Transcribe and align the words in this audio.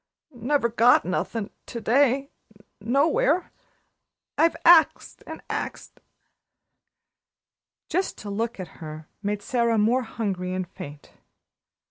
Never 0.33 0.67
got 0.67 1.05
nothin' 1.05 1.51
to 1.67 1.79
day 1.79 2.31
nowhere. 2.79 3.51
I've 4.35 4.55
axed 4.65 5.23
and 5.27 5.43
axed." 5.47 5.99
Just 7.87 8.17
to 8.17 8.31
look 8.31 8.59
at 8.59 8.81
her 8.81 9.07
made 9.21 9.43
Sara 9.43 9.77
more 9.77 10.01
hungry 10.01 10.55
and 10.55 10.67
faint. 10.67 11.11